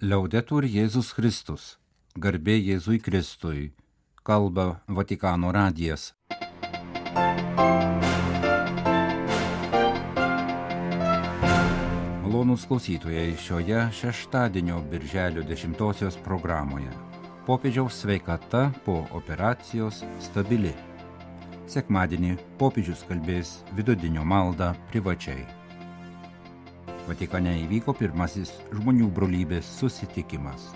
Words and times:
Liaudetur 0.00 0.64
Jėzus 0.64 1.10
Kristus, 1.12 1.64
garbė 2.16 2.54
Jėzui 2.56 3.02
Kristui, 3.04 3.66
kalba 4.24 4.80
Vatikano 4.88 5.50
radijas. 5.52 6.14
Malonūs 12.24 12.64
klausytojai 12.64 13.36
šioje 13.44 13.84
šeštadienio 14.00 14.80
birželio 14.88 15.44
10 15.44 16.24
programoje. 16.24 16.96
Popiežiaus 17.44 18.00
sveikata 18.00 18.70
po 18.88 19.02
operacijos 19.12 20.00
stabili. 20.16 20.72
Sekmadienį 21.68 22.38
popiežius 22.56 23.04
kalbės 23.04 23.58
vidudienio 23.76 24.24
maldą 24.24 24.72
privačiai. 24.88 25.59
Vatikane 27.08 27.56
įvyko 27.64 27.94
pirmasis 27.96 28.52
žmonių 28.74 29.08
brolybės 29.14 29.68
susitikimas. 29.80 30.70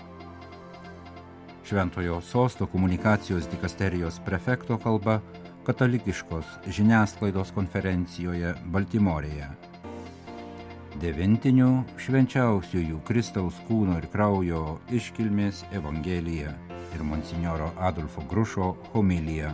Šventojo 1.65 2.19
sosto 2.21 2.67
komunikacijos 2.69 3.47
dikasterijos 3.49 4.19
prefekto 4.25 4.77
kalba 4.81 5.19
katalikiškos 5.65 6.45
žiniasklaidos 6.69 7.53
konferencijoje 7.55 8.53
Baltimorėje. 8.73 9.47
Devintinių 11.01 11.69
švenčiausiųjų 11.99 13.01
Kristaus 13.07 13.57
kūno 13.67 13.97
ir 13.99 14.05
kraujo 14.13 14.77
iškilmės 14.93 15.65
Evangelija 15.75 16.53
ir 16.95 17.03
monsinjoro 17.03 17.73
Adolfo 17.89 18.23
Grušo 18.29 18.75
homilija 18.93 19.51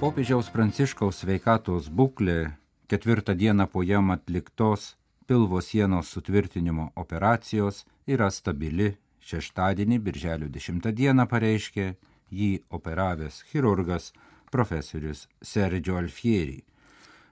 Popiežiaus 0.00 0.46
Pranciškaus 0.48 1.18
sveikatos 1.20 1.90
būklė 1.92 2.54
ketvirtą 2.88 3.34
dieną 3.36 3.66
po 3.68 3.82
jam 3.84 4.08
atliktos 4.14 4.94
pilvo 5.28 5.60
sienos 5.60 6.08
sutvirtinimo 6.14 6.86
operacijos 6.96 7.82
yra 8.08 8.30
stabili. 8.32 8.94
Šeštadienį, 9.20 9.98
birželio 10.00 10.48
10 10.48 10.88
dieną 10.96 11.28
pareiškė 11.28 11.90
jį 12.32 12.50
operavęs 12.72 13.42
chirurgas 13.50 14.14
profesorius 14.48 15.26
Sergio 15.42 16.00
Alfieri. 16.00 16.62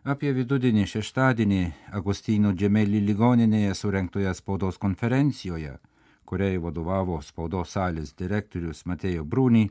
Apie 0.04 0.36
vidudienį 0.36 0.84
šeštadienį 0.92 1.64
Agustino 1.96 2.52
Džemelį 2.52 3.00
ligoninėje 3.08 3.74
surenktoje 3.80 4.34
spaudos 4.36 4.76
konferencijoje, 4.76 5.78
kuriai 6.28 6.60
vadovavo 6.60 7.22
spaudos 7.24 7.78
salės 7.78 8.12
direktorius 8.12 8.84
Matėjo 8.84 9.24
Brūny, 9.24 9.70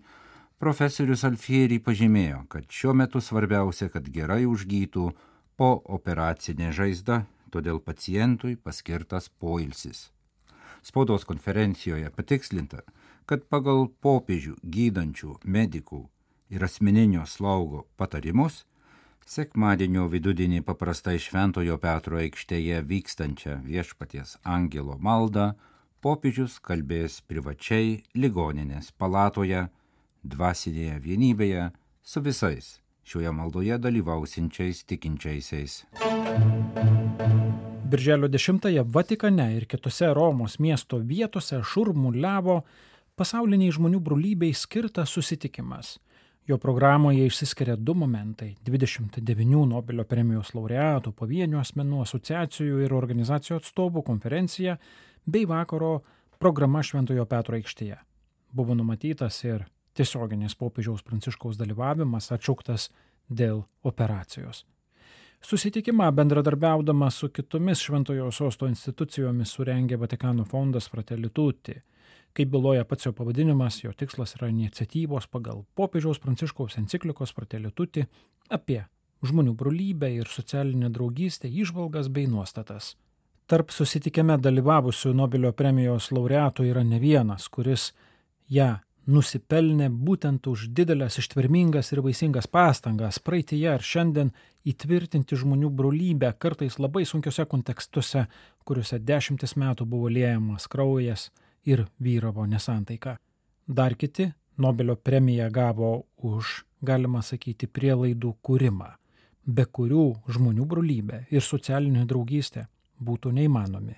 profesorius 0.62 1.24
Alfieri 1.28 1.80
pažymėjo, 1.84 2.44
kad 2.52 2.68
šiuo 2.74 2.94
metu 2.98 3.22
svarbiausia, 3.22 3.90
kad 3.94 4.10
gerai 4.14 4.44
užgytų 4.50 5.10
po 5.58 5.72
operacinė 5.98 6.72
žaizda, 6.74 7.24
todėl 7.54 7.80
pacientui 7.80 8.56
paskirtas 8.58 9.30
poilsis. 9.30 10.10
Spaudos 10.84 11.26
konferencijoje 11.28 12.10
patikslinta, 12.14 12.84
kad 13.28 13.44
pagal 13.52 13.88
popiežių 14.02 14.56
gydančių 14.64 15.38
medikų 15.44 16.06
ir 16.54 16.64
asmeninio 16.64 17.26
slaugo 17.28 17.86
patarimus, 18.00 18.64
sekmadienio 19.28 20.06
vidudienį 20.08 20.62
paprastai 20.68 21.18
Šventojo 21.20 21.76
Petro 21.84 22.22
aikštėje 22.22 22.80
vykstančią 22.88 23.58
viešpaties 23.66 24.38
angelo 24.44 24.96
maldą 24.98 25.52
popiežius 26.02 26.62
kalbės 26.64 27.20
privačiai 27.28 27.98
ligoninės 28.16 28.94
palatoje, 28.96 29.68
dvasinėje 30.28 31.00
vienybėje 31.04 31.70
su 32.04 32.22
visais 32.22 32.78
šioje 33.08 33.32
maldoje 33.32 33.78
dalyvausinčiais 33.80 34.84
tikinčiaisiais. 34.84 35.86
Birželio 37.88 38.28
10-ąją 38.28 38.84
Vatikane 38.84 39.56
ir 39.56 39.66
kitose 39.66 40.14
Romos 40.14 40.60
miesto 40.60 40.98
vietose 41.00 41.62
šurmuliavo 41.64 42.58
pasauliniai 43.16 43.72
žmonių 43.72 44.02
brolybei 44.04 44.52
skirtas 44.54 45.14
susitikimas. 45.16 45.94
Jo 46.48 46.58
programoje 46.58 47.26
išsiskiria 47.28 47.76
du 47.76 47.94
momentai- 47.94 48.56
29 48.68 49.66
Nobelio 49.66 50.04
premijos 50.04 50.52
laureatų, 50.54 51.12
pavienių 51.12 51.60
asmenų 51.60 52.02
asociacijų 52.02 52.84
ir 52.84 52.94
organizacijų 52.94 53.60
atstovų 53.60 54.04
konferencija 54.04 54.78
bei 55.26 55.46
vakaro 55.46 56.02
programa 56.40 56.84
Šventojo 56.84 57.26
Petro 57.26 57.56
aikštėje. 57.56 57.98
Buvo 58.54 58.76
numatytas 58.76 59.44
ir 59.44 59.66
tiesioginis 59.98 60.56
popiežiaus 60.56 61.04
pranciškaus 61.04 61.60
dalyvavimas 61.60 62.32
atšauktas 62.36 62.90
dėl 63.28 63.64
operacijos. 63.84 64.64
Susitikimą 65.42 66.12
bendradarbiaudamas 66.12 67.16
su 67.22 67.30
kitomis 67.30 67.82
Šventojo 67.86 68.32
sosto 68.32 68.68
institucijomis 68.68 69.54
surengė 69.54 70.00
Vatikano 70.02 70.46
fondas 70.46 70.90
Fratelli 70.90 71.30
Tutti. 71.30 71.76
Kaip 72.34 72.50
byloja 72.54 72.86
pats 72.86 73.06
jo 73.06 73.14
pavadinimas, 73.14 73.80
jo 73.84 73.94
tikslas 73.94 74.36
yra 74.38 74.50
iniciatyvos 74.50 75.28
pagal 75.28 75.64
popiežiaus 75.76 76.20
pranciškaus 76.20 76.78
enciklikos 76.82 77.34
Fratelli 77.38 77.72
Tutti 77.72 78.06
apie 78.50 78.84
žmonių 79.26 79.54
brolybę 79.58 80.10
ir 80.14 80.30
socialinę 80.30 80.90
draugystę 80.94 81.50
išvalgas 81.50 82.10
bei 82.14 82.28
nuostatas. 82.28 82.96
Tarp 83.48 83.72
susitikime 83.72 84.36
dalyvavusių 84.38 85.14
Nobelio 85.16 85.54
premijos 85.56 86.12
laureatų 86.12 86.66
yra 86.68 86.84
ne 86.84 87.00
vienas, 87.00 87.48
kuris 87.48 87.94
ją 88.52 88.74
nusipelnė 89.08 89.88
būtent 89.90 90.48
už 90.52 90.68
didelės 90.76 91.18
ištvermingas 91.22 91.94
ir 91.94 92.02
vaisingas 92.04 92.48
pastangas 92.52 93.20
praeitie 93.24 93.62
ar 93.72 93.84
šiandien 93.84 94.34
įtvirtinti 94.68 95.38
žmonių 95.40 95.70
brolybę 95.80 96.34
kartais 96.38 96.76
labai 96.80 97.06
sunkiuose 97.08 97.46
kontekstuose, 97.48 98.26
kuriuose 98.68 99.00
dešimtis 99.00 99.56
metų 99.56 99.88
buvo 99.88 100.12
liejamas 100.12 100.68
kraujas 100.68 101.30
ir 101.64 101.86
vyravo 102.04 102.46
nesantaika. 102.46 103.18
Dar 103.68 103.96
kiti 103.96 104.32
Nobelio 104.58 104.96
premiją 104.96 105.52
gavo 105.54 105.92
už, 106.26 106.64
galima 106.82 107.22
sakyti, 107.22 107.68
prielaidų 107.70 108.32
kūrimą, 108.42 108.90
be 109.46 109.68
kurių 109.70 110.08
žmonių 110.34 110.66
brolybė 110.66 111.20
ir 111.30 111.46
socialinė 111.46 112.08
draugystė 112.10 112.66
būtų 112.98 113.36
neįmanomi, 113.38 113.96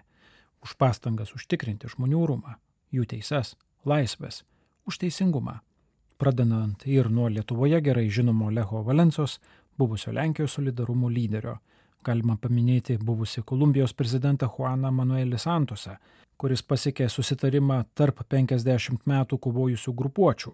už 0.60 0.76
pastangas 0.76 1.32
užtikrinti 1.38 1.88
žmonių 1.96 2.26
rūmą, 2.34 2.60
jų 2.92 3.08
teises, 3.16 3.56
laisvės 3.88 4.44
už 4.90 4.98
teisingumą. 5.04 5.60
Pradedant 6.20 6.84
ir 6.86 7.08
nuo 7.14 7.30
Lietuvoje 7.30 7.80
gerai 7.82 8.10
žinomo 8.10 8.50
Leho 8.52 8.82
Valensos, 8.84 9.40
buvusio 9.78 10.12
Lenkijos 10.12 10.58
solidarumo 10.58 11.10
lyderio. 11.10 11.60
Galima 12.04 12.36
paminėti 12.40 12.98
buvusi 12.98 13.44
Kolumbijos 13.44 13.94
prezidentą 13.94 14.50
Juaną 14.52 14.92
Manuelį 14.96 15.40
Santosą, 15.40 15.98
kuris 16.40 16.64
pasiekė 16.64 17.10
susitarimą 17.12 17.82
tarp 17.96 18.24
50 18.34 19.06
metų 19.08 19.40
kovojusių 19.46 19.94
grupuočių. 20.02 20.54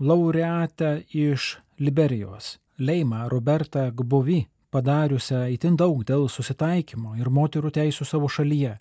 Laureatę 0.00 0.92
iš 1.12 1.58
Liberijos, 1.78 2.56
Leima 2.78 3.28
Roberta 3.28 3.90
Gbovi, 3.90 4.40
padariusią 4.72 5.44
itin 5.52 5.76
daug 5.76 6.00
dėl 6.08 6.28
susitaikymo 6.32 7.16
ir 7.20 7.28
moterų 7.30 7.72
teisų 7.76 8.08
savo 8.08 8.28
šalyje 8.32 8.78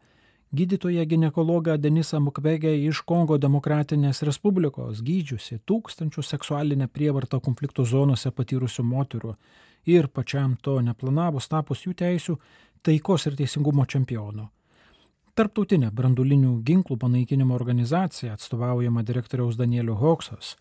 gydytoją 0.53 1.05
ginekologą 1.05 1.77
Denisą 1.77 2.19
Mukwegę 2.19 2.75
iš 2.75 3.01
Kongo 3.01 3.37
Demokratinės 3.37 4.21
Respublikos, 4.27 4.99
gydžiusi 5.01 5.61
tūkstančių 5.65 6.23
seksualinę 6.23 6.87
prievartą 6.87 7.39
konfliktų 7.39 7.85
zonose 7.85 8.31
patyrusių 8.31 8.83
moterų 8.83 9.35
ir 9.85 10.07
pačiam 10.07 10.57
to 10.61 10.81
neplanavus 10.81 11.47
tapus 11.47 11.85
jų 11.85 11.95
teisių 12.03 12.35
taikos 12.83 13.27
ir 13.27 13.37
teisingumo 13.39 13.85
čempionu. 13.85 14.49
Tarptautinė 15.35 15.93
brandulinių 15.95 16.57
ginklų 16.67 16.97
panaikinimo 16.99 17.55
organizacija 17.55 18.33
atstovaujama 18.35 19.03
direktoriaus 19.07 19.55
Danielio 19.55 19.95
Hoksos, 19.95 20.57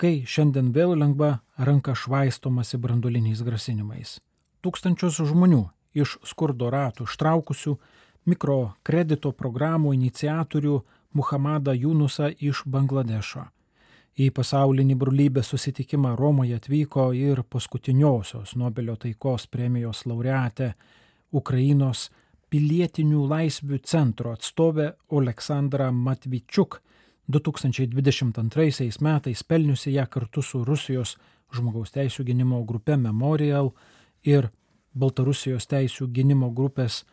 kai 0.00 0.24
šiandien 0.24 0.72
vėl 0.72 0.96
lengva 0.96 1.42
ranka 1.58 1.92
švaistomasi 1.92 2.80
branduliniais 2.80 3.44
grasinimais. 3.44 4.20
Tūkstančius 4.64 5.20
žmonių 5.20 5.66
iš 5.92 6.16
skurdo 6.24 6.70
ratų 6.72 7.04
ištraukusių 7.04 7.76
mikrokredito 8.26 9.32
programų 9.32 9.94
iniciatorių 9.96 10.78
Muhamadą 11.12 11.74
Junusą 11.74 12.30
iš 12.40 12.62
Bangladešo. 12.66 13.44
Į 14.12 14.28
pasaulinį 14.36 14.94
brolybės 15.00 15.48
susitikimą 15.52 16.14
Romoje 16.16 16.58
atvyko 16.60 17.12
ir 17.16 17.42
paskutiniosios 17.48 18.54
Nobelio 18.60 18.96
taikos 19.00 19.46
premijos 19.48 20.04
laureatė 20.06 20.74
Ukrainos 21.32 22.10
pilietinių 22.52 23.22
laisvių 23.28 23.78
centro 23.88 24.34
atstovė 24.36 24.90
Aleksandra 25.10 25.88
Matvičiuk 25.92 26.82
2022 27.32 29.00
metais 29.00 29.42
pelniusi 29.42 29.94
ją 29.94 30.04
kartu 30.10 30.42
su 30.42 30.60
Rusijos 30.64 31.16
žmogaus 31.52 31.92
teisų 31.94 32.26
gynimo 32.28 32.60
grupe 32.68 32.96
Memorial 32.96 33.72
ir 34.24 34.50
Baltarusijos 34.92 35.66
teisų 35.66 36.10
gynimo 36.12 36.50
grupės 36.52 37.04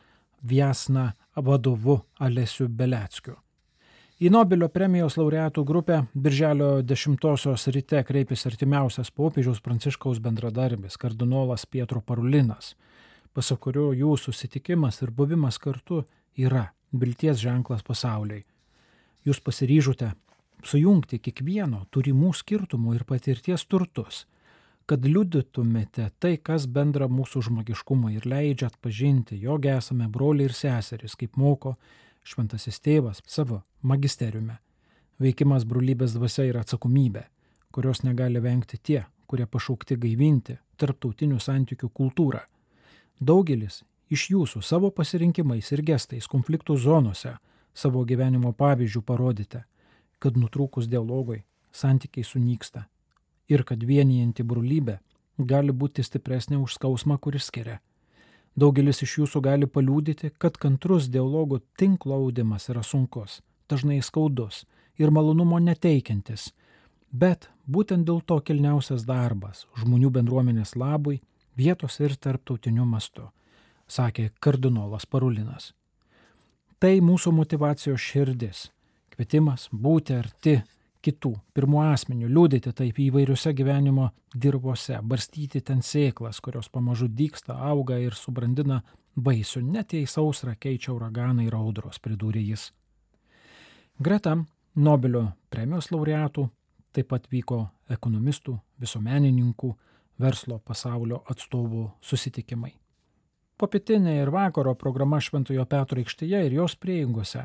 Viasna 0.44 1.12
vadovu 1.36 2.00
Alesiu 2.20 2.68
Beleckiu. 2.68 3.36
Į 4.20 4.28
Nobelio 4.36 4.68
premijos 4.68 5.16
laureatų 5.16 5.64
grupę 5.64 6.02
Birželio 6.12 6.82
10-osios 6.84 7.70
ryte 7.72 8.02
kreipėsi 8.04 8.50
artimiausias 8.50 9.14
popiežiaus 9.16 9.62
pranciškaus 9.64 10.20
bendradarbis 10.20 11.00
kardinolas 11.00 11.64
Pietro 11.66 12.02
Parulinas, 12.04 12.74
pasak 13.32 13.62
kurio 13.64 13.94
jų 13.96 14.18
susitikimas 14.20 15.00
ir 15.02 15.14
buvimas 15.16 15.56
kartu 15.58 16.02
yra 16.36 16.66
vilties 16.92 17.40
ženklas 17.40 17.86
pasauliai. 17.88 18.44
Jūs 19.24 19.40
pasiryžote 19.40 20.12
sujungti 20.68 21.22
kiekvieno 21.24 21.86
turimų 21.88 22.34
skirtumų 22.36 22.98
ir 22.98 23.08
patirties 23.08 23.64
turtus, 23.72 24.26
kad 24.90 25.06
liudytumėte 25.06 26.08
tai, 26.18 26.32
kas 26.42 26.66
bendra 26.66 27.06
mūsų 27.12 27.44
žmogiškumui 27.46 28.16
ir 28.18 28.26
leidžia 28.26 28.72
atpažinti, 28.72 29.38
jog 29.38 29.68
esame 29.70 30.08
broliai 30.10 30.50
ir 30.50 30.56
seserys, 30.58 31.14
kaip 31.20 31.38
moko 31.38 31.76
šventasis 32.26 32.82
tėvas 32.82 33.22
savo 33.30 33.62
magisteriume. 33.86 34.58
Veikimas 35.22 35.68
brolybės 35.70 36.16
dvasia 36.18 36.48
yra 36.50 36.64
atsakomybė, 36.66 37.28
kurios 37.76 38.02
negali 38.02 38.42
vengti 38.42 38.82
tie, 38.82 39.04
kurie 39.30 39.46
pašaukti 39.46 40.00
gaivinti 40.02 40.58
tarptautinių 40.82 41.38
santykių 41.38 41.92
kultūrą. 41.94 42.42
Daugelis 43.22 43.84
iš 44.10 44.30
jūsų 44.34 44.64
savo 44.66 44.90
pasirinkimais 44.90 45.70
ir 45.76 45.86
gestais 45.86 46.26
konfliktų 46.32 46.80
zonose 46.82 47.36
savo 47.78 48.02
gyvenimo 48.10 48.56
pavyzdžių 48.58 49.06
parodėte, 49.06 49.68
kad 50.18 50.40
nutrūkus 50.40 50.90
dialogui 50.90 51.44
santykiai 51.70 52.26
sunyksta 52.26 52.88
ir 53.50 53.66
kad 53.66 53.84
vienijanti 53.84 54.44
brolybė 54.44 55.00
gali 55.38 55.72
būti 55.72 56.04
stipresnė 56.04 56.60
už 56.60 56.76
skausmą, 56.78 57.18
kuris 57.18 57.48
skiria. 57.50 57.80
Daugelis 58.60 59.02
iš 59.06 59.20
jūsų 59.22 59.42
gali 59.42 59.68
paliūdyti, 59.68 60.34
kad 60.38 60.58
kantrus 60.58 61.08
dialogų 61.08 61.62
tinklo 61.80 62.18
audimas 62.18 62.68
yra 62.70 62.84
sunkus, 62.84 63.42
dažnai 63.70 64.02
skaudus 64.04 64.66
ir 65.00 65.14
malonumo 65.16 65.60
neteikiantis, 65.64 66.50
bet 67.12 67.50
būtent 67.68 68.06
dėl 68.06 68.22
to 68.22 68.40
kilniausias 68.42 69.06
darbas 69.08 69.66
žmonių 69.80 70.12
bendruomenės 70.18 70.76
labui 70.76 71.22
vietos 71.56 72.00
ir 72.00 72.16
tarptautiniu 72.16 72.86
mastu, 72.86 73.30
sakė 73.88 74.32
kardinolas 74.40 75.06
Parulinas. 75.06 75.74
Tai 76.80 77.00
mūsų 77.04 77.32
motivacijos 77.36 78.00
širdis- 78.00 78.70
kvietimas 79.14 79.70
būti 79.72 80.16
arti 80.20 80.62
kitų, 81.06 81.34
pirmų 81.56 81.82
asmenių, 81.94 82.28
liūdėti 82.30 82.74
taip 82.76 83.00
įvairiuose 83.00 83.54
gyvenimo 83.56 84.10
dirbose, 84.36 85.00
barstyti 85.02 85.62
ten 85.66 85.84
sėklas, 85.86 86.42
kurios 86.44 86.70
pamažu 86.70 87.08
dyksta, 87.08 87.56
auga 87.72 88.00
ir 88.02 88.18
subrandina 88.18 88.82
baisių, 89.16 89.64
net 89.64 89.94
jei 89.94 90.08
sausra 90.08 90.56
keičia 90.56 90.94
uraganai 90.94 91.48
ir 91.48 91.56
audros, 91.56 92.00
pridūrė 92.04 92.44
jis. 92.52 92.70
Greta 94.00 94.38
Nobelio 94.80 95.26
premijos 95.52 95.90
laureatų 95.92 96.46
taip 96.96 97.10
pat 97.12 97.26
vyko 97.32 97.64
ekonomistų, 97.92 98.54
visuomenininkų, 98.80 99.72
verslo 100.20 100.60
pasaulio 100.60 101.24
atstovų 101.32 101.86
susitikimai. 102.04 102.74
Popietinė 103.60 104.22
ir 104.22 104.32
vakaro 104.32 104.74
programa 104.80 105.20
Šventojo 105.20 105.66
Petro 105.68 106.00
aikštėje 106.00 106.46
ir 106.48 106.56
jos 106.62 106.78
prieigose 106.80 107.44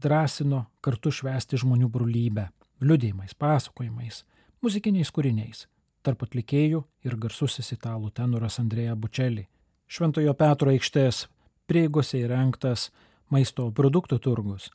drąsino 0.00 0.62
kartu 0.84 1.12
švesti 1.12 1.60
žmonių 1.60 1.88
brolybę, 1.92 2.48
liudėjimais, 2.80 3.34
pasakojimais, 3.38 4.24
muzikiniais 4.62 5.10
kūriniais, 5.14 5.66
tarp 6.02 6.22
atlikėjų 6.26 6.82
ir 7.06 7.16
garsusis 7.20 7.72
italų 7.74 8.12
tenoras 8.14 8.60
Andrėja 8.62 8.96
Bučelį. 8.96 9.46
Šventojo 9.86 10.34
Petro 10.34 10.72
aikštės 10.74 11.26
prieigose 11.66 12.20
įrengtas 12.20 12.90
maisto 13.30 13.68
produktų 13.70 14.18
turgus. 14.22 14.70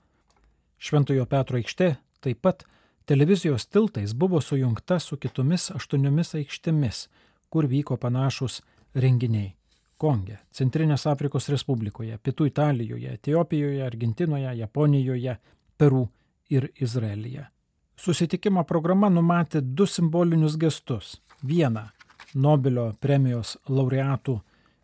Šventojo 0.81 1.25
Petro 1.30 1.59
aikštė 1.59 1.95
taip 2.24 2.42
pat 2.42 2.65
televizijos 3.06 3.68
tiltais 3.68 4.13
buvo 4.13 4.42
sujungta 4.42 5.00
su 5.00 5.18
kitomis 5.18 5.69
aštuoniomis 5.75 6.36
aikštėmis, 6.42 7.07
kur 7.50 7.68
vyko 7.68 7.97
panašus 7.97 8.62
renginiai. 8.95 9.54
Konge, 10.01 10.39
Centrinės 10.50 11.06
Afrikos 11.06 11.45
Respublikoje, 11.54 12.18
Pietų 12.18 12.47
Italijoje, 12.50 13.12
Etijopijoje, 13.19 13.83
Argentinoje, 13.86 14.56
Japonijoje, 14.57 15.36
Peru 15.77 16.07
ir 16.50 16.71
Izraelyje. 16.81 17.45
Susitikimo 18.01 18.63
programa 18.65 19.12
numatė 19.13 19.59
du 19.62 19.86
simbolinius 19.86 20.56
gestus. 20.57 21.19
Vieną- 21.45 21.83
Nobelio 22.45 22.86
premijos 23.00 23.59
laureatų 23.69 24.39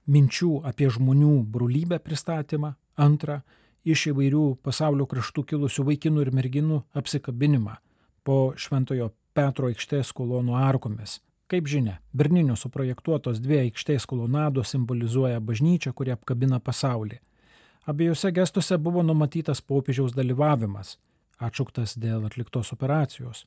minčių 0.05 0.49
apie 0.69 0.89
žmonių 0.93 1.31
brolybę 1.55 1.97
pristatymą. 1.97 2.75
Antrą- 2.95 3.39
iš 3.93 4.03
įvairių 4.11 4.57
pasaulio 4.61 5.07
kraštų 5.07 5.45
kilusių 5.49 5.85
vaikinų 5.87 6.21
ir 6.21 6.31
merginų 6.31 6.83
apsikabinimą 6.93 7.77
po 8.23 8.53
Šventojo 8.55 9.09
Petro 9.33 9.67
aikštės 9.67 10.13
kolonų 10.13 10.53
arkomis. 10.53 11.19
Kaip 11.47 11.65
žinia, 11.65 11.97
Berninio 12.13 12.55
suprojektuotos 12.55 13.39
dvi 13.39 13.71
aikštės 13.71 14.05
kolonados 14.05 14.69
simbolizuoja 14.69 15.39
bažnyčią, 15.39 15.93
kuri 15.93 16.11
apkabina 16.11 16.59
pasaulį. 16.59 17.17
Abiejose 17.87 18.31
gestuose 18.31 18.77
buvo 18.77 19.01
numatytas 19.01 19.61
popiežiaus 19.61 20.13
dalyvavimas 20.13 20.97
atšauktas 21.39 21.97
dėl 21.97 22.25
atliktos 22.27 22.73
operacijos. 22.73 23.45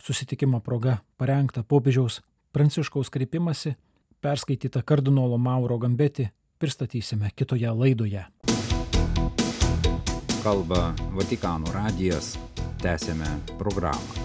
Susitikimo 0.00 0.60
proga 0.60 0.98
parengta 1.18 1.62
popiežiaus 1.62 2.20
Pranciškaus 2.54 3.10
kreipimasi, 3.10 3.74
perskaityta 4.22 4.82
kardinolo 4.82 5.38
Mauro 5.38 5.78
Gambeti, 5.78 6.28
pristatysime 6.58 7.30
kitoje 7.34 7.70
laidoje. 7.70 8.26
Kalba 10.44 10.92
Vatikano 11.16 11.72
radijas, 11.74 12.36
tęsėme 12.84 13.26
programą. 13.58 14.23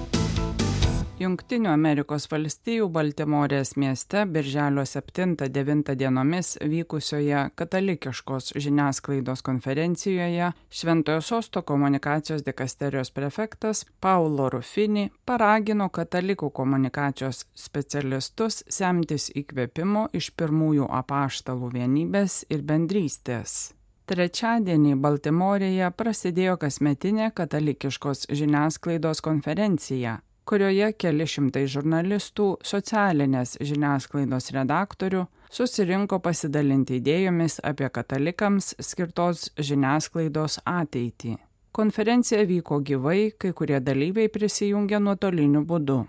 Junktinių 1.19 1.67
Amerikos 1.67 2.29
valstijų 2.31 2.85
Baltimorės 2.95 3.73
mieste 3.75 4.21
birželio 4.23 4.85
7-9 4.87 5.89
dienomis 5.99 6.53
vykusioje 6.63 7.41
katalikiškos 7.59 8.53
žiniasklaidos 8.55 9.43
konferencijoje 9.43 10.53
Šventojo 10.71 11.19
Sosto 11.19 11.61
komunikacijos 11.67 12.45
dikasterijos 12.45 13.11
prefektas 13.11 13.83
Paulo 13.99 14.47
Rufini 14.53 15.09
paragino 15.27 15.89
katalikų 15.89 16.53
komunikacijos 16.55 17.43
specialistus 17.65 18.61
semtis 18.71 19.27
įkvėpimo 19.35 20.05
iš 20.15 20.31
pirmųjų 20.39 20.87
apaštalų 21.01 21.73
vienybės 21.75 22.45
ir 22.47 22.63
bendrystės. 22.63 23.73
Trečiadienį 24.07 24.95
Baltimorėje 25.03 25.91
prasidėjo 25.99 26.55
kasmetinė 26.63 27.29
katalikiškos 27.35 28.29
žiniasklaidos 28.31 29.19
konferencija 29.21 30.21
kurioje 30.49 30.93
keli 30.97 31.27
šimtai 31.29 31.67
žurnalistų, 31.69 32.47
socialinės 32.65 33.57
žiniasklaidos 33.61 34.49
redaktorių 34.55 35.27
susirinko 35.53 36.19
pasidalinti 36.25 36.97
idėjomis 36.97 37.59
apie 37.65 37.89
katalikams 37.93 38.73
skirtos 38.81 39.49
žiniasklaidos 39.57 40.59
ateitį. 40.65 41.35
Konferencija 41.71 42.41
vyko 42.49 42.79
gyvai, 42.81 43.31
kai 43.37 43.53
kurie 43.53 43.77
dalyviai 43.79 44.31
prisijungė 44.33 44.99
nuotoliniu 45.05 45.61
būdu. 45.69 45.99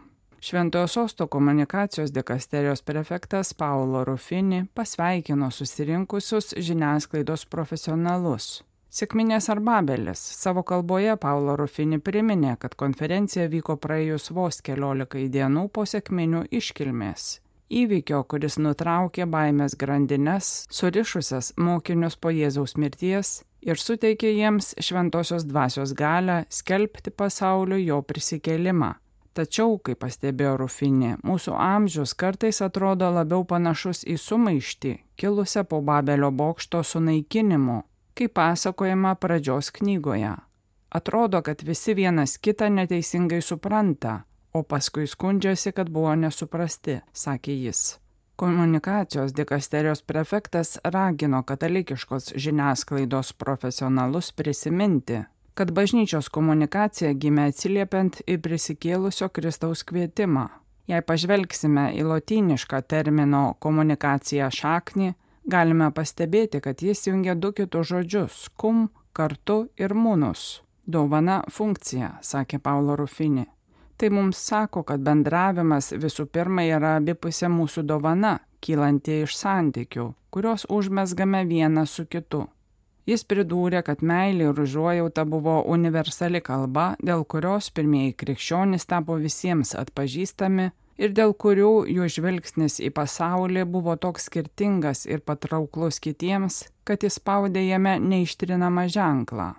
Šventojo 0.41 0.89
sosto 0.89 1.27
komunikacijos 1.29 2.15
dikasterijos 2.17 2.81
prefektas 2.83 3.53
Paulo 3.55 4.05
Rufini 4.09 4.63
pasveikino 4.75 5.51
susirinkusius 5.53 6.55
žiniasklaidos 6.57 7.45
profesionalus. 7.45 8.63
Sėkminės 8.91 9.47
Arbabelis 9.53 10.19
savo 10.19 10.65
kalboje 10.67 11.13
Paulo 11.23 11.53
Rufini 11.55 12.01
priminė, 12.03 12.57
kad 12.59 12.73
konferencija 12.75 13.45
vyko 13.47 13.77
praėjus 13.79 14.33
vos 14.35 14.57
keliolikai 14.67 15.29
dienų 15.31 15.69
po 15.71 15.85
sėkminių 15.87 16.49
iškilmės. 16.59 17.37
Įvykio, 17.71 18.25
kuris 18.27 18.59
nutraukė 18.59 19.29
baimės 19.31 19.77
grandines, 19.79 20.49
surišusias 20.75 21.53
mokinius 21.55 22.19
po 22.19 22.33
Jėzaus 22.35 22.75
mirties 22.75 23.31
ir 23.63 23.79
suteikė 23.79 24.33
jiems 24.35 24.73
šventosios 24.83 25.47
dvasios 25.47 25.95
galę 25.95 26.41
skelbti 26.51 27.15
pasaulio 27.15 27.79
jo 27.79 28.01
prisikėlimą. 28.03 28.97
Tačiau, 29.39 29.77
kaip 29.79 30.01
pastebėjo 30.03 30.57
Rufinė, 30.65 31.13
mūsų 31.23 31.55
amžius 31.55 32.17
kartais 32.19 32.59
atrodo 32.67 33.07
labiau 33.15 33.47
panašus 33.47 34.03
į 34.03 34.19
sumaištį, 34.19 34.97
kilusią 35.15 35.63
po 35.71 35.79
Babelio 35.79 36.33
bokšto 36.35 36.83
sunaikinimo, 36.83 37.85
kaip 38.15 38.35
pasakojama 38.35 39.15
pradžios 39.15 39.71
knygoje. 39.71 40.35
Atrodo, 40.91 41.43
kad 41.43 41.63
visi 41.63 41.95
vienas 41.95 42.39
kitą 42.39 42.69
neteisingai 42.69 43.43
supranta, 43.43 44.21
o 44.53 44.63
paskui 44.63 45.07
skundžiasi, 45.07 45.73
kad 45.73 45.91
buvo 45.91 46.15
nesuprasti, 46.19 47.01
sakė 47.15 47.55
jis. 47.55 47.99
Komunikacijos 48.41 49.35
dikasterijos 49.37 50.03
prefektas 50.03 50.79
ragino 50.85 51.43
katalikiškos 51.43 52.33
žiniasklaidos 52.37 53.33
profesionalus 53.33 54.33
prisiminti, 54.33 55.21
kad 55.55 55.71
bažnyčios 55.77 56.31
komunikacija 56.33 57.13
gimė 57.13 57.51
atsiliepiant 57.51 58.23
į 58.27 58.39
prisikėlusio 58.41 59.29
Kristaus 59.29 59.85
kvietimą. 59.85 60.49
Jei 60.89 61.05
pažvelgsime 61.07 61.91
į 62.01 62.07
lotynišką 62.09 62.81
termino 62.89 63.43
komunikaciją 63.63 64.49
šaknį, 64.51 65.13
galime 65.45 65.91
pastebėti, 65.93 66.61
kad 66.61 66.83
jis 66.83 67.07
jungia 67.07 67.35
du 67.35 67.53
kitus 67.53 67.89
žodžius- 67.89 68.49
kum, 68.61 68.91
kartu 69.13 69.69
ir 69.77 69.95
munus. 69.95 70.63
Dovana 70.87 71.45
funkcija, 71.51 72.19
sakė 72.23 72.59
Paulo 72.59 72.97
Rufini. 72.97 73.47
Tai 73.97 74.09
mums 74.09 74.39
sako, 74.39 74.83
kad 74.83 75.01
bendravimas 75.01 75.93
visų 75.93 76.27
pirma 76.27 76.63
yra 76.63 76.97
abipusė 77.01 77.49
mūsų 77.53 77.85
dovana, 77.85 78.41
kylanti 78.61 79.23
iš 79.23 79.37
santykių, 79.37 80.15
kurios 80.31 80.65
užmesgame 80.69 81.45
vieną 81.47 81.87
su 81.87 82.07
kitu. 82.07 82.47
Jis 83.07 83.25
pridūrė, 83.25 83.83
kad 83.85 84.03
meilė 84.07 84.51
ir 84.51 84.61
užuojauta 84.63 85.25
buvo 85.25 85.63
universali 85.67 86.41
kalba, 86.41 86.97
dėl 87.03 87.25
kurios 87.25 87.71
pirmieji 87.71 88.15
krikščionys 88.23 88.87
tapo 88.87 89.17
visiems 89.19 89.75
atpažįstami 89.75 90.71
ir 91.01 91.15
dėl 91.17 91.33
kurių 91.33 91.73
jų 91.89 92.09
žvilgsnis 92.17 92.79
į 92.85 92.93
pasaulį 92.97 93.65
buvo 93.73 93.97
toks 93.97 94.29
skirtingas 94.29 95.07
ir 95.09 95.25
patrauklus 95.25 96.01
kitiems, 96.05 96.67
kad 96.85 97.03
jis 97.07 97.17
spaudė 97.19 97.65
jame 97.65 97.97
neištrinamą 98.05 98.87
ženklą. 98.93 99.51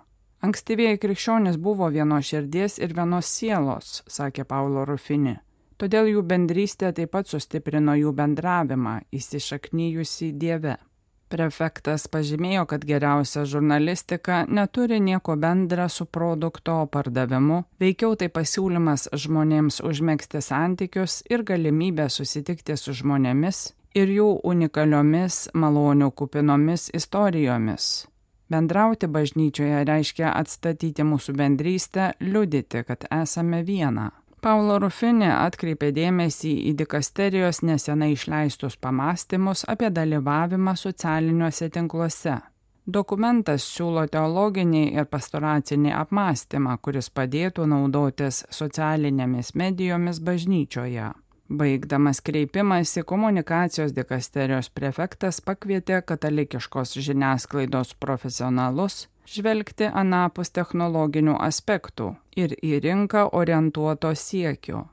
Ankstyvieji 0.42 0.98
krikščionys 1.02 1.58
buvo 1.62 1.86
vienos 1.94 2.26
širdies 2.30 2.78
ir 2.82 2.94
vienos 2.96 3.28
sielos, 3.30 4.00
sakė 4.10 4.46
Paulo 4.46 4.86
Rufini. 4.88 5.36
Todėl 5.78 6.08
jų 6.12 6.22
bendrystė 6.26 6.92
taip 6.94 7.12
pat 7.14 7.30
sustiprino 7.30 7.94
jų 7.98 8.14
bendravimą, 8.14 9.00
įsišaknyjusi 9.14 10.32
Dieve. 10.38 10.76
Prefektas 11.32 12.04
pažymėjo, 12.12 12.66
kad 12.68 12.82
geriausia 12.84 13.46
žurnalistika 13.48 14.42
neturi 14.52 14.98
nieko 15.00 15.32
bendra 15.40 15.86
su 15.88 16.04
produkto 16.04 16.74
pardavimu, 16.92 17.62
veikiau 17.80 18.18
tai 18.20 18.28
pasiūlymas 18.28 19.06
žmonėms 19.16 19.80
užmėgsti 19.80 20.42
santykius 20.44 21.22
ir 21.32 21.46
galimybė 21.48 22.10
susitikti 22.12 22.76
su 22.76 22.92
žmonėmis 23.00 23.64
ir 23.96 24.12
jų 24.12 24.28
unikaliomis 24.52 25.46
malonių 25.56 26.10
kupinomis 26.20 26.90
istorijomis. 27.00 27.90
Bendrauti 28.52 29.08
bažnyčioje 29.08 29.86
reiškia 29.88 30.34
atstatyti 30.36 31.06
mūsų 31.08 31.32
bendrystę, 31.38 32.12
liudyti, 32.20 32.84
kad 32.84 33.08
esame 33.08 33.62
viena. 33.64 34.10
Paulo 34.42 34.80
Rufinė 34.82 35.28
atkreipė 35.30 35.92
dėmesį 35.94 36.52
į 36.66 36.70
dikasterijos 36.80 37.60
nesenai 37.62 38.08
išleistus 38.16 38.74
pamastymus 38.74 39.62
apie 39.70 39.90
dalyvavimą 39.94 40.74
socialiniuose 40.80 41.68
tinkluose. 41.76 42.40
Dokumentas 42.96 43.62
siūlo 43.62 44.02
teologinį 44.10 44.80
ir 44.96 45.06
pastoracinį 45.12 45.92
apmąstymą, 45.94 46.74
kuris 46.82 47.10
padėtų 47.14 47.68
naudotis 47.70 48.42
socialinėmis 48.50 49.54
medijomis 49.54 50.18
bažnyčioje. 50.18 51.12
Baigdamas 51.62 52.18
kreipimąsi 52.26 53.06
komunikacijos 53.06 53.94
dikasterijos 53.94 54.72
prefektas 54.74 55.38
pakvietė 55.38 56.02
katalikiškos 56.02 56.98
žiniasklaidos 56.98 57.94
profesionalus 57.94 59.04
žvelgti 59.28 59.90
anapus 59.92 60.50
technologinių 60.50 61.36
aspektų 61.50 62.14
ir 62.36 62.56
į 62.62 62.80
rinką 62.86 63.28
orientuoto 63.32 64.14
siekio 64.14 64.86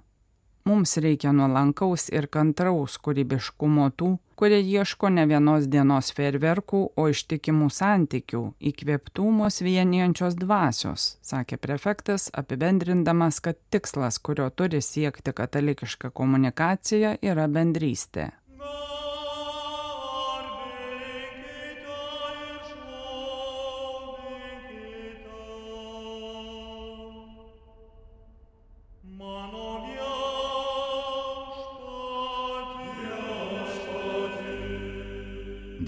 Mums 0.69 0.98
reikia 1.01 1.31
nuolankaus 1.33 2.09
ir 2.13 2.27
kantraus 2.29 3.00
kūrybiškumo 3.01 3.88
tų, 3.98 4.09
kurie 4.38 4.59
ieško 4.59 5.09
ne 5.15 5.24
vienos 5.29 5.65
dienos 5.71 6.12
ferverkų, 6.13 6.81
o 6.93 7.05
ištikimų 7.09 7.69
santykių, 7.74 8.41
įkvėptų 8.71 9.25
mus 9.39 9.57
vienijančios 9.65 10.38
dvasios, 10.38 11.07
sakė 11.25 11.57
prefektas, 11.63 12.27
apibendrindamas, 12.41 13.39
kad 13.41 13.57
tikslas, 13.74 14.19
kurio 14.21 14.51
turi 14.51 14.83
siekti 14.86 15.33
katalikiška 15.33 16.12
komunikacija, 16.13 17.15
yra 17.24 17.48
bendrystė. 17.50 18.29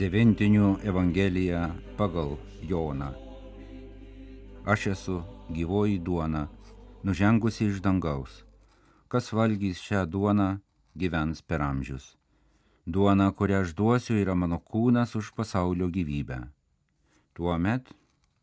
Devintinių 0.02 0.80
Evangelija 0.82 1.68
pagal 1.94 2.32
Joną. 2.66 3.12
Aš 4.66 4.88
esu 4.96 5.18
gyvoji 5.54 6.00
duona, 6.02 6.48
nužengusi 7.06 7.68
iš 7.70 7.84
dangaus. 7.86 8.40
Kas 9.12 9.30
valgys 9.30 9.78
šią 9.86 10.08
duoną, 10.10 10.48
gyvens 10.98 11.44
per 11.46 11.62
amžius. 11.62 12.16
Duona, 12.88 13.28
kurią 13.30 13.60
aš 13.62 13.76
duosiu, 13.78 14.16
yra 14.18 14.34
mano 14.34 14.58
kūnas 14.58 15.14
už 15.20 15.30
pasaulio 15.38 15.86
gyvybę. 15.94 16.40
Tuomet 17.38 17.92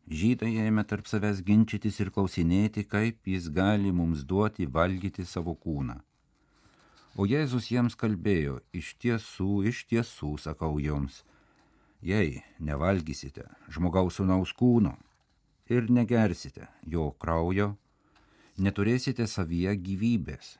žydai 0.07 0.53
ėmė 0.63 0.85
tarp 0.87 1.11
savęs 1.11 1.41
ginčytis 1.43 1.99
ir 1.99 2.13
klausinėti, 2.15 2.85
kaip 2.87 3.27
jis 3.27 3.49
gali 3.51 3.91
mums 3.91 4.23
duoti 4.23 4.69
valgyti 4.77 5.27
savo 5.27 5.57
kūną. 5.59 5.97
O 7.19 7.27
Jėzus 7.27 7.67
jiems 7.73 7.99
kalbėjo, 7.99 8.61
iš 8.71 8.93
tiesų, 9.01 9.65
iš 9.73 9.83
tiesų, 9.91 10.37
sakau 10.39 10.79
jums, 10.79 11.25
jei 12.01 12.41
nevalgysite 12.59 13.45
žmogaus 13.73 14.19
sūnaus 14.19 14.53
kūno 14.55 14.95
ir 15.69 15.89
negersite 15.91 16.67
jo 16.87 17.11
kraujo, 17.21 17.73
neturėsite 18.57 19.27
savyje 19.27 19.75
gyvybės. 19.83 20.57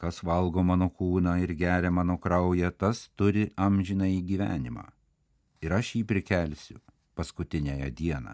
Kas 0.00 0.22
valgo 0.24 0.62
mano 0.64 0.88
kūną 0.88 1.36
ir 1.42 1.52
geria 1.54 1.90
mano 1.92 2.16
kraują, 2.18 2.70
tas 2.72 3.10
turi 3.16 3.50
amžiną 3.56 4.08
į 4.08 4.22
gyvenimą. 4.30 4.86
Ir 5.60 5.74
aš 5.76 5.96
jį 5.98 6.06
prikelsiu 6.08 6.78
paskutinėje 7.18 7.90
dieną. 7.92 8.32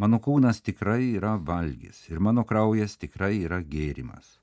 Mano 0.00 0.18
kūnas 0.24 0.62
tikrai 0.64 1.12
yra 1.18 1.34
valgys 1.36 2.06
ir 2.08 2.22
mano 2.24 2.46
kraujas 2.48 2.96
tikrai 2.96 3.42
yra 3.44 3.60
gėrimas. 3.60 4.38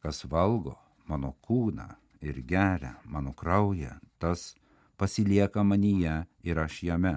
Kas 0.00 0.24
valgo 0.24 0.78
mano 1.06 1.34
kūną 1.44 1.90
ir 2.24 2.40
geria 2.48 2.94
mano 3.04 3.34
kraują, 3.36 3.98
tas 4.18 4.54
pasilieka 5.00 5.64
manyje 5.64 6.26
ir 6.44 6.58
aš 6.58 6.82
jame. 6.82 7.14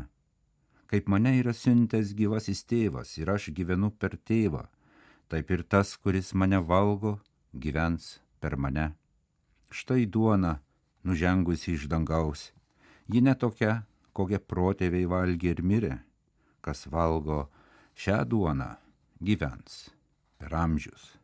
Kaip 0.87 1.07
mane 1.11 1.33
yra 1.39 1.51
siuntęs 1.51 2.13
gyvasis 2.15 2.63
tėvas 2.69 3.11
ir 3.19 3.31
aš 3.35 3.49
gyvenu 3.57 3.89
per 3.91 4.15
tėvą, 4.15 4.63
taip 5.27 5.51
ir 5.51 5.65
tas, 5.67 5.97
kuris 5.99 6.31
mane 6.31 6.61
valgo, 6.63 7.17
gyvens 7.51 8.21
per 8.39 8.55
mane. 8.55 8.93
Štai 9.67 10.05
duona, 10.07 10.61
nužengusi 11.03 11.75
iš 11.75 11.89
dangaus, 11.91 12.53
ji 13.11 13.19
netokia, 13.19 13.81
kokią 14.15 14.39
protėviai 14.47 15.09
valgė 15.09 15.55
ir 15.57 15.63
mirė. 15.69 15.95
Kas 16.63 16.87
valgo 16.87 17.49
šią 17.99 18.23
duoną, 18.31 18.69
gyvens 19.19 19.89
per 20.39 20.55
amžius. 20.55 21.17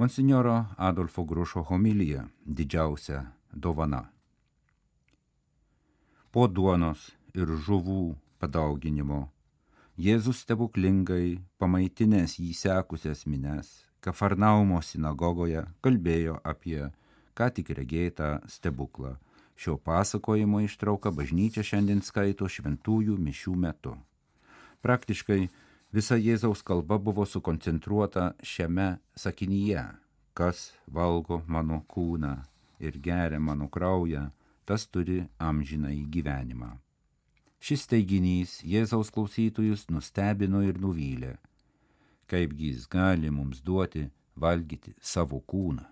Monsignoro 0.00 0.62
Adolfo 0.78 1.26
Grušo 1.28 1.66
homilija 1.68 2.30
didžiausia 2.46 3.26
dovana 3.52 4.06
po 6.32 6.46
duonos 6.48 7.10
ir 7.34 7.50
žuvų 7.66 8.14
padauginimo. 8.38 9.26
Jėzus 9.98 10.44
stebuklingai 10.44 11.40
pamaitinęs 11.58 12.38
jį 12.38 12.52
sekusias 12.54 13.24
mines, 13.26 13.88
Kafarnaumo 13.98 14.78
sinagogoje 14.78 15.64
kalbėjo 15.82 16.36
apie 16.46 16.84
ką 17.34 17.48
tik 17.54 17.72
regėtą 17.74 18.28
stebuklą. 18.46 19.16
Šio 19.58 19.74
pasakojimo 19.82 20.60
ištrauką 20.62 21.10
bažnyčia 21.10 21.64
šiandien 21.66 22.04
skaito 22.06 22.46
šventųjų 22.46 23.16
mišių 23.18 23.54
metu. 23.58 23.96
Praktiškai 24.86 25.48
visa 25.90 26.14
Jėzaus 26.14 26.62
kalba 26.62 27.00
buvo 27.02 27.26
sukoncentruota 27.26 28.36
šiame 28.38 29.00
sakinyje, 29.18 29.82
kas 30.38 30.68
valgo 30.86 31.40
mano 31.50 31.82
kūną 31.90 32.36
ir 32.78 33.00
geria 33.02 33.42
mano 33.42 33.66
kraują, 33.66 34.28
tas 34.68 34.84
turi 34.92 35.22
amžiną 35.40 35.90
į 35.96 36.02
gyvenimą. 36.12 36.74
Šis 37.58 37.88
teiginys 37.90 38.58
Jėzaus 38.62 39.10
klausytojus 39.14 39.88
nustebino 39.90 40.60
ir 40.62 40.76
nuvylė. 40.78 41.32
Kaipgi 42.28 42.74
jis 42.74 42.84
gali 42.92 43.32
mums 43.32 43.62
duoti 43.64 44.04
valgyti 44.36 44.92
savo 45.00 45.40
kūną? 45.40 45.86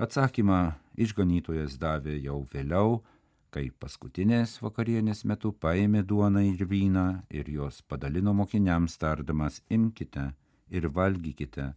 Atsakymą 0.00 0.60
išganytojas 0.96 1.78
davė 1.80 2.18
jau 2.24 2.40
vėliau, 2.52 3.00
kai 3.54 3.70
paskutinės 3.82 4.58
vakarienės 4.64 5.24
metu 5.30 5.52
paėmė 5.52 6.02
duoną 6.10 6.42
ir 6.50 6.66
vyną 6.68 7.06
ir 7.30 7.48
juos 7.54 7.80
padalino 7.82 8.34
mokiniams 8.36 8.96
tardamas 9.00 9.60
imkite 9.70 10.30
ir 10.70 10.88
valgykite, 10.98 11.72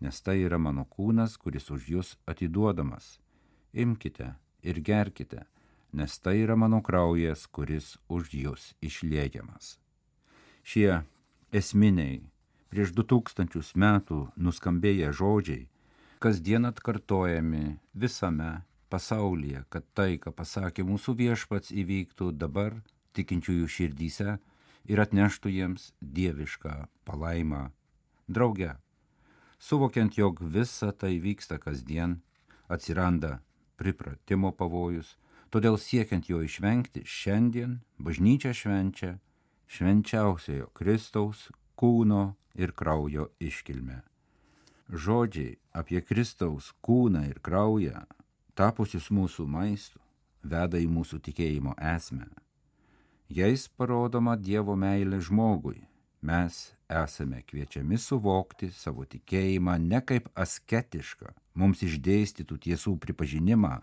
nes 0.00 0.22
tai 0.22 0.38
yra 0.44 0.58
mano 0.58 0.84
kūnas, 0.84 1.36
kuris 1.38 1.70
už 1.70 1.90
jūs 1.94 2.14
atiduodamas. 2.26 3.18
Imkite 3.72 4.34
ir 4.62 4.80
gerkite, 4.80 5.44
nes 5.92 6.18
tai 6.18 6.38
yra 6.42 6.56
mano 6.56 6.82
kraujas, 6.82 7.46
kuris 7.46 7.96
už 8.08 8.32
jūs 8.34 8.72
išliejamas. 8.82 9.76
Šie 10.66 11.02
esminiai 11.52 12.22
prieš 12.70 12.92
du 12.96 13.04
tūkstančius 13.06 13.74
metų 13.78 14.26
nuskambėję 14.36 15.12
žodžiai, 15.14 15.68
kasdien 16.18 16.66
atkartojami 16.68 17.78
visame 17.94 18.66
pasaulyje, 18.90 19.64
kad 19.68 19.86
tai, 19.94 20.18
ką 20.18 20.32
pasakė 20.34 20.84
mūsų 20.86 21.16
viešpats, 21.20 21.72
įvyktų 21.72 22.32
dabar 22.36 22.76
tikinčiųjų 23.16 23.68
širdyse 23.76 24.36
ir 24.90 25.02
atneštų 25.02 25.52
jiems 25.52 25.90
dievišką 26.00 26.74
palaimą. 27.08 27.70
Drauge, 28.28 28.74
suvokiant, 29.58 30.18
jog 30.18 30.42
visa 30.42 30.92
tai 30.92 31.16
vyksta 31.22 31.58
kasdien, 31.62 32.20
atsiranda 32.68 33.38
pripratimo 33.78 34.52
pavojus, 34.52 35.16
todėl 35.50 35.78
siekiant 35.78 36.28
jo 36.30 36.42
išvengti, 36.44 37.04
šiandien 37.06 37.78
bažnyčia 37.98 38.54
švenčia 38.56 39.16
švenčiausiojo 39.66 40.70
Kristaus 40.74 41.48
kūno 41.78 42.36
ir 42.54 42.72
kraujo 42.72 43.28
iškilmę. 43.42 44.00
Žodžiai 44.86 45.56
apie 45.74 46.00
Kristaus 46.00 46.70
kūną 46.86 47.24
ir 47.26 47.40
kraują, 47.42 48.04
tapusius 48.54 49.10
mūsų 49.10 49.46
maistu, 49.50 49.98
veda 50.46 50.78
į 50.78 50.86
mūsų 50.86 51.18
tikėjimo 51.26 51.74
esmę. 51.94 52.28
Jais 53.26 53.66
parodoma 53.68 54.36
Dievo 54.38 54.76
meilė 54.78 55.18
žmogui. 55.18 55.82
Mes 56.22 56.72
esame 56.88 57.42
kviečiami 57.42 57.98
suvokti 57.98 58.70
savo 58.70 59.04
tikėjimą 59.04 59.74
ne 59.82 60.00
kaip 60.06 60.30
asketišką, 60.38 61.32
mums 61.58 61.82
išdėstytų 61.82 62.58
tiesų 62.68 62.94
pripažinimą, 63.02 63.80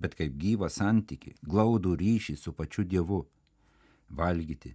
bet 0.00 0.16
kaip 0.18 0.36
gyvą 0.40 0.70
santyki, 0.72 1.34
glaudų 1.46 1.94
ryšį 2.00 2.36
su 2.40 2.54
pačiu 2.56 2.84
Dievu. 2.84 3.24
Valgyti 4.10 4.74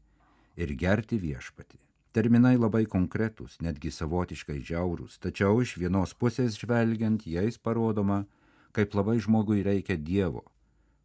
ir 0.55 0.71
gerti 0.79 1.19
viešpati. 1.19 1.79
Terminai 2.15 2.55
labai 2.55 2.85
konkretūs, 2.87 3.57
netgi 3.59 3.91
savotiškai 3.91 4.61
žiaurūs, 4.63 5.19
tačiau 5.19 5.59
iš 5.59 5.75
vienos 5.81 6.15
pusės 6.15 6.55
žvelgiant 6.61 7.25
jais 7.27 7.57
parodoma, 7.59 8.23
kaip 8.71 8.95
labai 8.95 9.17
žmogui 9.19 9.65
reikia 9.67 9.97
Dievo, 9.99 10.45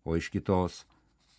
o 0.06 0.14
iš 0.14 0.30
kitos 0.30 0.84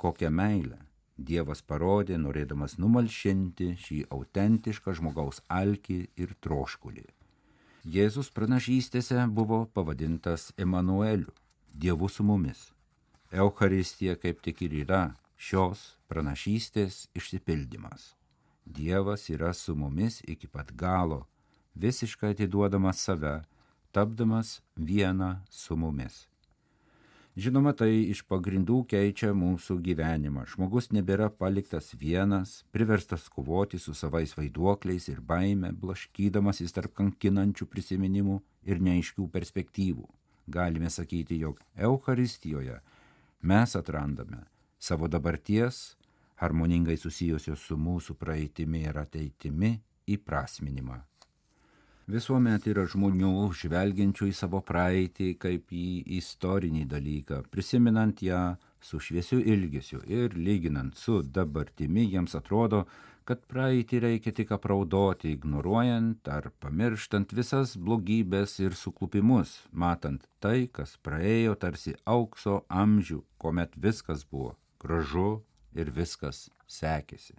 kokią 0.01 0.31
meilę 0.33 0.81
Dievas 1.21 1.61
parodė, 1.61 2.17
norėdamas 2.17 2.77
numalšinti 2.81 3.75
šį 3.77 3.97
autentišką 4.15 4.95
žmogaus 4.97 5.41
alkį 5.47 5.99
ir 6.23 6.33
troškulį. 6.41 7.05
Jėzus 7.95 8.31
pranašystėse 8.33 9.27
buvo 9.29 9.65
pavadintas 9.75 10.49
Emanueliu, 10.57 11.33
Dievu 11.73 12.07
su 12.09 12.23
mumis. 12.23 12.73
Eucharistija 13.31 14.15
kaip 14.15 14.41
tik 14.43 14.61
ir 14.61 14.73
yra 14.83 15.03
šios 15.39 15.95
pranašystės 16.11 17.05
išsipildymas. 17.15 18.11
Dievas 18.65 19.29
yra 19.31 19.53
su 19.53 19.75
mumis 19.75 20.19
iki 20.27 20.47
pat 20.51 20.73
galo, 20.75 21.23
visiškai 21.75 22.33
atiduodamas 22.35 22.99
save, 23.07 23.39
tapdamas 23.91 24.59
vieną 24.75 25.31
su 25.49 25.79
mumis. 25.79 26.27
Žinoma, 27.39 27.71
tai 27.71 27.93
iš 28.11 28.25
pagrindų 28.27 28.81
keičia 28.91 29.31
mūsų 29.31 29.77
gyvenimą. 29.79 30.43
Žmogus 30.51 30.91
nebėra 30.91 31.29
paliktas 31.31 31.93
vienas, 31.95 32.65
priverstas 32.75 33.29
kovoti 33.31 33.79
su 33.79 33.95
savais 33.95 34.35
vaiduokliais 34.35 35.07
ir 35.07 35.21
baime, 35.23 35.71
blaškydamasis 35.71 36.75
tarp 36.75 36.99
kankinančių 36.99 37.71
prisiminimų 37.71 38.41
ir 38.67 38.83
neaiškių 38.83 39.31
perspektyvų. 39.31 40.09
Galime 40.47 40.89
sakyti, 40.89 41.39
jog 41.39 41.59
Euharistijoje 41.75 42.79
mes 43.41 43.75
atrandame 43.75 44.43
savo 44.79 45.07
dabarties, 45.07 45.95
harmoningai 46.41 46.97
susijusios 46.97 47.61
su 47.61 47.77
mūsų 47.77 48.17
praeitimi 48.17 48.81
ir 48.89 48.97
ateitimi 48.97 49.75
įprasminimą. 50.09 50.97
Visuomet 52.11 52.65
yra 52.67 52.87
žmonių 52.89 53.29
žvelgiančių 53.55 54.31
į 54.31 54.33
savo 54.35 54.59
praeitį 54.65 55.35
kaip 55.39 55.69
į 55.71 56.01
istorinį 56.17 56.87
dalyką, 56.89 57.43
prisiminant 57.53 58.23
ją 58.25 58.57
su 58.81 58.99
šviesiu 58.99 59.37
ilgesiu 59.39 60.01
ir 60.09 60.33
lyginant 60.35 60.97
su 60.97 61.21
dabartimi 61.21 62.07
jiems 62.09 62.35
atrodo, 62.35 62.87
kad 63.31 63.45
praeitį 63.47 63.99
reikia 64.03 64.31
tik 64.35 64.49
apraudoti, 64.51 65.29
ignoruojant 65.37 66.27
ar 66.27 66.49
pamirštant 66.59 67.31
visas 67.31 67.77
blogybės 67.79 68.57
ir 68.59 68.75
suklupimus, 68.75 69.53
matant 69.71 70.25
tai, 70.43 70.65
kas 70.67 70.97
praėjo 70.99 71.53
tarsi 71.61 71.93
aukso 72.03 72.57
amžių, 72.67 73.21
kuomet 73.39 73.77
viskas 73.85 74.25
buvo 74.27 74.57
gražu 74.83 75.29
ir 75.71 75.93
viskas 75.95 76.49
sekėsi. 76.67 77.37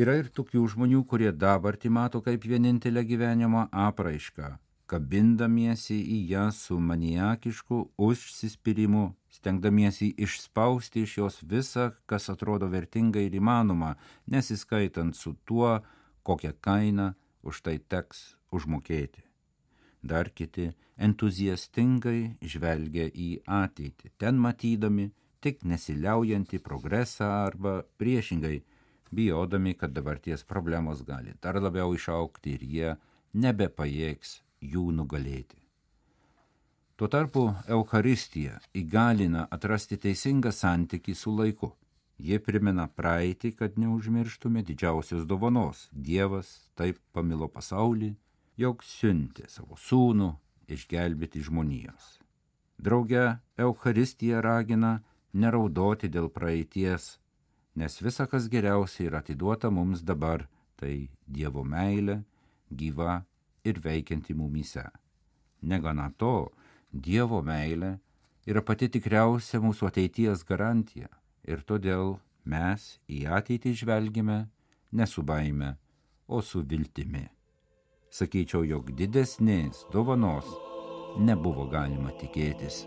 Yra 0.00 0.16
ir 0.22 0.32
tokių 0.32 0.64
žmonių, 0.72 1.02
kurie 1.04 1.28
dabartį 1.44 1.92
mato 1.92 2.22
kaip 2.24 2.48
vienintelę 2.48 3.04
gyvenimo 3.04 3.66
apraišką, 3.68 4.54
kabindamiesi 4.90 5.96
į 5.98 6.18
ją 6.30 6.46
su 6.54 6.78
maniakišku 6.80 7.78
užsispyrimu, 8.06 9.04
stengdamiesi 9.34 10.12
išspausti 10.26 11.02
iš 11.02 11.16
jos 11.18 11.38
visą, 11.42 11.90
kas 12.06 12.30
atrodo 12.30 12.68
vertinga 12.70 13.22
ir 13.22 13.34
įmanoma, 13.40 13.94
nesiskaitant 14.30 15.16
su 15.16 15.34
tuo, 15.44 15.80
kokią 16.26 16.54
kainą 16.60 17.12
už 17.42 17.62
tai 17.66 17.78
teks 17.78 18.36
užmokėti. 18.54 19.22
Dar 20.06 20.30
kiti 20.30 20.70
entuziastingai 21.02 22.38
žvelgia 22.42 23.10
į 23.10 23.30
ateitį, 23.46 24.12
ten 24.18 24.38
matydami 24.38 25.10
tik 25.42 25.64
nesiliaujantį 25.66 26.62
progresą 26.62 27.28
arba 27.46 27.80
priešingai 27.98 28.56
bijodami, 29.10 29.74
kad 29.74 29.94
dabarties 29.94 30.46
problemos 30.46 31.02
gali 31.06 31.34
dar 31.42 31.58
labiau 31.62 31.94
išaukti 31.94 32.54
ir 32.56 32.66
jie 32.74 32.96
nebepajėgs 33.34 34.40
jų 34.72 34.90
nugalėti. 34.96 35.58
Tuo 36.96 37.10
tarpu 37.12 37.42
Euharistija 37.68 38.56
įgalina 38.72 39.42
atrasti 39.52 39.98
teisingą 40.00 40.48
santykį 40.48 41.14
su 41.14 41.34
laiku. 41.36 41.74
Jie 42.16 42.38
primena 42.40 42.86
praeitį, 42.88 43.50
kad 43.58 43.76
neužmirštume 43.76 44.62
didžiausios 44.64 45.26
dovanos. 45.28 45.90
Dievas 45.92 46.70
taip 46.72 46.96
pamilo 47.12 47.50
pasaulį, 47.52 48.14
jog 48.56 48.80
siuntė 48.80 49.44
savo 49.52 49.76
sūnų 49.76 50.30
išgelbėti 50.72 51.44
žmonijos. 51.44 52.16
Drauge 52.80 53.26
Euharistija 53.60 54.40
ragina 54.40 55.02
neraudoti 55.36 56.08
dėl 56.08 56.30
praeities, 56.32 57.18
nes 57.76 58.00
visa, 58.00 58.24
kas 58.24 58.48
geriausia 58.48 59.10
yra 59.10 59.20
atiduota 59.20 59.68
mums 59.70 60.00
dabar, 60.00 60.48
tai 60.80 61.10
Dievo 61.28 61.64
meilė, 61.64 62.22
gyva 62.72 63.20
ir 63.66 63.80
veikianti 63.82 64.34
mumyse. 64.34 64.84
Negana 65.62 66.10
to, 66.18 66.50
Dievo 66.92 67.42
meilė 67.44 67.96
yra 68.46 68.62
pati 68.62 68.88
tikriausia 68.88 69.60
mūsų 69.60 69.90
ateities 69.90 70.44
garantija 70.48 71.10
ir 71.44 71.64
todėl 71.66 72.16
mes 72.46 72.86
į 73.10 73.26
ateitį 73.38 73.74
žvelgime 73.82 74.38
ne 74.92 75.06
su 75.06 75.22
baime, 75.26 75.74
o 76.26 76.40
su 76.42 76.62
viltimi. 76.62 77.26
Sakyčiau, 78.10 78.64
jog 78.64 78.94
didesnės 78.96 79.84
dovanos 79.92 80.48
nebuvo 81.18 81.66
galima 81.70 82.14
tikėtis. 82.20 82.86